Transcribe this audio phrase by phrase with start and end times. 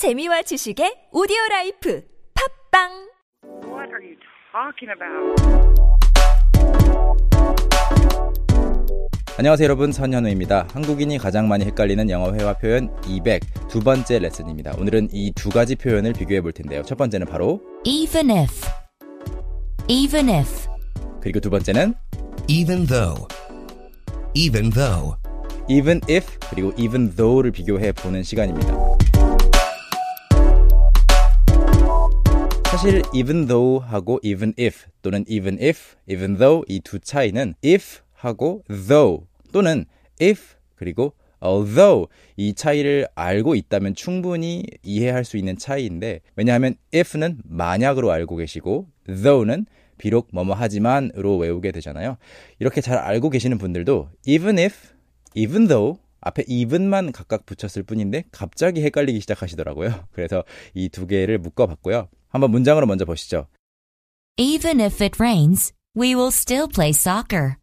[0.00, 2.02] 재미와 지식의 오디오 라이프
[2.72, 2.88] 팟빵
[3.68, 4.16] What are you
[4.48, 5.36] talking about?
[9.36, 10.68] 안녕하세요 여러분 선현우입니다.
[10.72, 14.72] 한국인이 가장 많이 헷갈리는 영어 회화 표현 200 두 번째 레슨입니다.
[14.78, 16.80] 오늘은 이 두 가지 표현을 비교해 볼 텐데요.
[16.82, 18.66] 첫 번째는 바로 Even if.
[19.86, 20.66] Even if.
[21.20, 21.92] 그리고 두 번째는
[22.48, 23.28] even though,
[24.32, 25.14] even though,
[25.68, 28.89] even if 그리고 even though를 비교해 보는 시간입니다.
[32.80, 38.00] 사실 even though 하고 even if 또는 even if, even though 이 두 차이는 if
[38.14, 39.84] 하고 though 또는
[40.18, 41.12] if 그리고
[41.44, 42.08] although
[42.38, 49.66] 이 차이를 알고 있다면 충분히 이해할 수 있는 차이인데 왜냐하면 if는 만약으로 알고 계시고 though는
[49.98, 52.16] 비록 뭐뭐 하지만으로 외우게 되잖아요.
[52.60, 54.74] 이렇게 잘 알고 계시는 분들도 even if,
[55.34, 60.06] even though 앞에 even만 각각 붙였을 뿐인데 갑자기 헷갈리기 시작하시더라고요.
[60.12, 62.08] 그래서 이 두 개를 묶어봤고요.
[62.30, 63.46] 한번 문장으로 먼저 보시죠.
[64.38, 67.56] Even if it rains, we will still play soccer.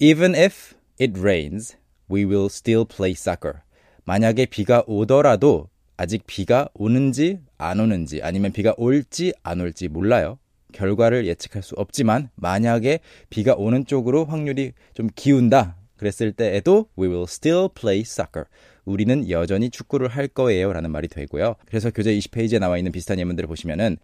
[0.00, 1.76] Even if it rains,
[2.10, 3.60] we will still play soccer.
[4.04, 10.38] 만약에 비가 오더라도 아직 비가 오는지 안 오는지 아니면 비가 올지 안 올지 몰라요.
[10.72, 17.24] 결과를 예측할 수 없지만 만약에 비가 오는 쪽으로 확률이 좀 기운다 그랬을 때에도 we will
[17.24, 18.46] still play soccer.
[18.90, 21.56] 우리는 여전히 축구를 할 거예요 라는 말이 되고요.
[21.66, 23.96] 그래서 교재 20페이지에 나와 있는 비슷한 예문들을 보시면은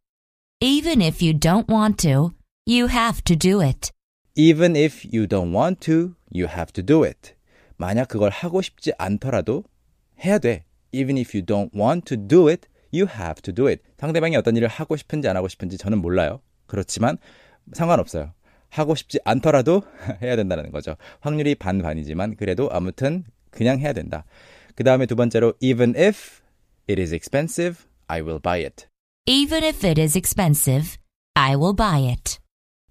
[0.60, 2.30] Even if you don't want to,
[2.66, 3.90] you have to do it.
[4.36, 7.34] Even if you don't want to, you have to do it.
[7.76, 9.64] 만약 그걸 하고 싶지 않더라도
[10.24, 10.64] 해야 돼.
[10.92, 13.82] Even if you don't want to do it, you have to do it.
[13.98, 16.40] 상대방이 어떤 일을 하고 싶은지 안 하고 싶은지 저는 몰라요.
[16.66, 17.18] 그렇지만
[17.72, 18.32] 상관없어요.
[18.70, 19.82] 하고 싶지 않더라도
[20.22, 20.96] 해야 된다는 거죠.
[21.20, 24.24] 확률이 반반이지만 그래도 아무튼 그냥 해야 된다.
[24.75, 26.41] 그 다음에 두 번째로 even if
[26.89, 28.87] it is expensive, I will buy it.
[29.25, 30.97] Even if it is expensive,
[31.35, 32.39] I will buy it.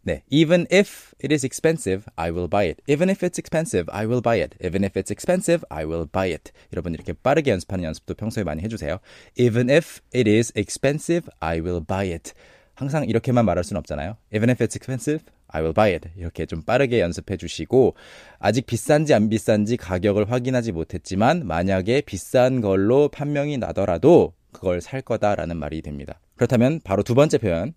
[0.02, 2.82] 네, even if it is expensive, I will buy it.
[2.88, 4.56] Even if it's expensive, I will buy it.
[4.64, 6.53] Even if it's expensive, I will buy it.
[6.72, 8.98] 여러분 이렇게 빠르게 연습하는 연습도 평소에 많이 해주세요.
[9.38, 12.32] Even if it is expensive, I will buy it.
[12.75, 14.18] 항상 이렇게만 말할 수는 없잖아요.
[14.34, 16.09] Even if it's expensive, I will buy it.
[16.18, 17.96] 이렇게 좀 빠르게 연습해 주시고
[18.40, 25.58] 아직 비싼지 안 비싼지 가격을 확인하지 못했지만 만약에 비싼 걸로 판명이 나더라도 그걸 살 거다라는
[25.58, 26.19] 말이 됩니다.
[26.36, 27.74] 그렇다면 바로 두 번째 표현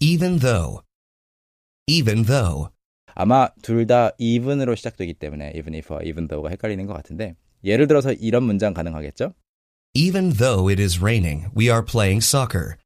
[0.00, 0.82] even though,
[1.86, 2.70] even though,
[3.14, 8.12] 아마 둘 다 even으로 시작되기 때문에 even if와 even though가 헷갈리는 것 같은데 예를 들어서
[8.12, 9.32] 이런 문장 가능하겠죠?
[9.94, 12.76] even though it is raining, we are playing soccer.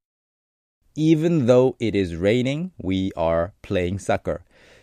[0.96, 4.38] Even though it is raining, we are playing soccer.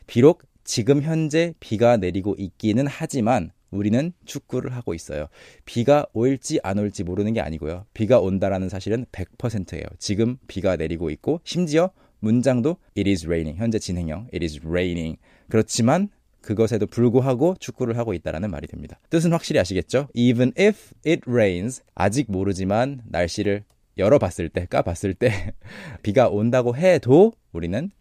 [0.06, 5.28] 비록 지금 현재 비가 내리고 있기는 하지만 우리는 축구를 하고 있어요.
[5.66, 7.86] 비가 올지 안 올지 모르는 게 아니고요.
[7.94, 9.84] 비가 온다라는 사실은 100%예요.
[9.98, 13.60] 지금 비가 내리고 있고 심지어 문장도 it is raining.
[13.60, 15.18] 현재 진행형 it is raining.
[15.50, 16.10] 그렇지만
[16.42, 19.00] 그것에도 불구하고 축구를 하고 있다라는 말이 됩니다.
[19.10, 20.10] 뜻은 확실히 아시겠죠?
[20.14, 23.64] Even if it rains 아직 모르지만 날씨를
[23.98, 25.54] 열어봤을 때, 까봤을 때
[26.02, 27.92] 비가 온다고 해도 우리는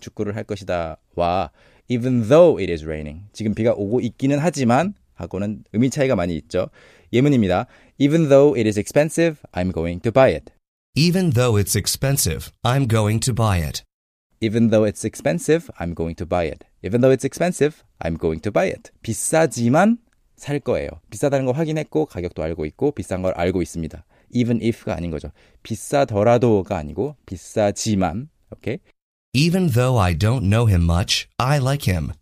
[0.00, 0.98] 축구를 할 것이다.
[1.16, 1.50] 와
[1.88, 6.68] even though it is raining 지금 비가 오고 있기는 하지만 하고는 의미 차이가 많이 있죠.
[7.12, 7.66] 예문입니다.
[7.98, 10.52] Even though it is expensive, I'm going to buy it.
[10.94, 13.82] Even though it's expensive, I'm going to buy it.
[14.40, 16.64] Even though it's expensive, I'm going to buy it.
[16.84, 18.92] Even though it's expensive, I'm going to buy it.
[19.02, 19.98] 비싸지만
[20.36, 20.88] 살 거예요.
[21.10, 24.04] 비싸다는 거 확인했고 가격도 알고 있고 비싼 걸 알고 있습니다.
[24.32, 25.30] Even if가 아닌 거죠.
[25.62, 28.78] 비싸더라도가 아니고 비싸지만 오케이.
[29.34, 32.12] Even though I don't know him much, I like him.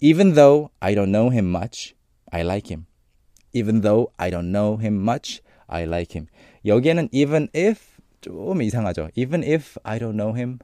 [0.00, 1.94] Even though I don't know him much,
[2.30, 2.86] I like him.
[3.52, 6.26] Even though I don't know him much, I like him.
[6.64, 9.10] 여기에는 even if 좀 이상하죠.
[9.16, 10.58] Even if I don't know him.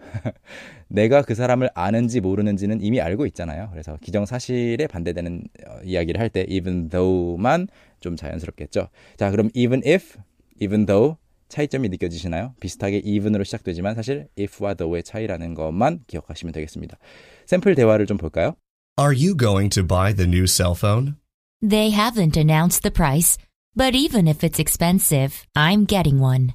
[0.89, 3.69] 내가 그 사람을 아는지 모르는지는 이미 알고 있잖아요.
[3.71, 7.69] 그래서 기정사실에 반대되는 어, 이야기를 할 때 even though만
[8.01, 8.89] 좀 자연스럽겠죠.
[9.17, 10.19] 자, 그럼 even if,
[10.62, 11.18] even though
[11.50, 12.54] 차이점이 느껴지시나요?
[12.60, 16.98] 비슷하게 even으로 시작되지만 사실 if와 though의 차이라는 것만 기억하시면 되겠습니다.
[17.46, 18.56] 샘플 대화를 좀 볼까요?
[19.00, 21.16] Are you going to buy the new cell phone?
[21.62, 23.38] They haven't announced the price,
[23.76, 26.54] but even if it's expensive, I'm getting one.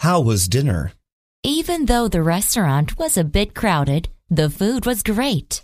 [0.00, 0.92] How was dinner?
[1.42, 5.62] Even though the restaurant was a bit crowded, the food was great.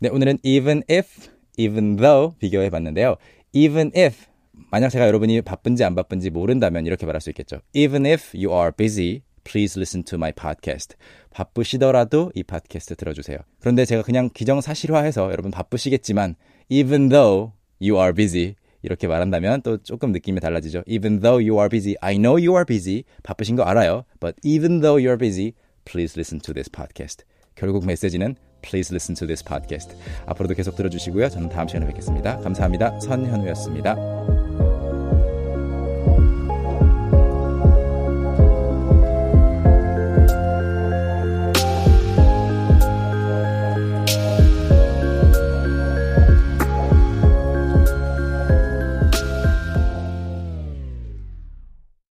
[0.00, 3.16] 네, 오늘은 even if, even though 비교해 봤는데요.
[3.52, 4.26] even if
[4.71, 7.61] 만약 제가 여러분이 바쁜지 안 바쁜지 모른다면 이렇게 말할 수 있겠죠.
[7.73, 10.95] Even if you are busy, please listen to my podcast.
[11.31, 13.37] 바쁘시더라도 이 팟캐스트 들어주세요.
[13.59, 16.35] 그런데 제가 그냥 기정사실화해서 여러분 바쁘시겠지만
[16.69, 20.83] even though you are busy, 이렇게 말한다면 또 조금 느낌이 달라지죠.
[20.87, 23.03] Even though you are busy, I know you are busy.
[23.23, 24.05] 바쁘신 거 알아요.
[24.19, 25.53] But even though you are busy,
[25.85, 27.23] please listen to this podcast.
[27.55, 29.95] 결국 메시지는 please listen to this podcast.
[30.25, 31.29] 앞으로도 계속 들어주시고요.
[31.29, 32.37] 저는 다음 시간에 뵙겠습니다.
[32.39, 32.99] 감사합니다.
[32.99, 34.10] 선현우였습니다.